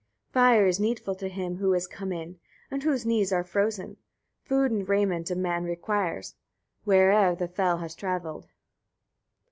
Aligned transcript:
3. 0.33 0.39
Fire 0.39 0.65
is 0.65 0.79
needful 0.79 1.13
to 1.13 1.29
him 1.29 1.57
who 1.57 1.75
is 1.75 1.85
come 1.85 2.11
in, 2.11 2.39
and 2.71 2.81
whose 2.81 3.05
knees 3.05 3.31
are 3.31 3.43
frozen; 3.43 3.97
food 4.43 4.71
and 4.71 4.89
raiment 4.89 5.29
a 5.29 5.35
man 5.35 5.63
requires, 5.63 6.33
wheo'er 6.87 7.37
the 7.37 7.47
fell 7.47 7.77
has 7.77 7.93
travelled. 7.93 8.47